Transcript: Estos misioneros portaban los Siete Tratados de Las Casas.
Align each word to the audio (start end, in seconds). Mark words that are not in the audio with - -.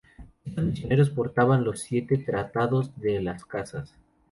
Estos 0.47 0.63
misioneros 0.65 1.11
portaban 1.11 1.63
los 1.63 1.81
Siete 1.81 2.17
Tratados 2.17 2.91
de 2.99 3.21
Las 3.21 3.45
Casas. 3.45 3.93